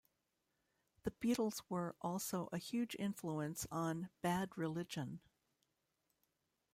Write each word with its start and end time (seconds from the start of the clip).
The 1.03 1.11
Beatles 1.11 1.61
were 1.69 1.95
also 2.01 2.49
a 2.51 2.57
huge 2.57 2.95
influence 2.97 3.67
on 3.71 4.09
Bad 4.23 4.57
Religion. 4.57 5.21